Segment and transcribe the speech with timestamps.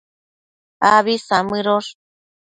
[0.93, 1.89] Abi samëdosh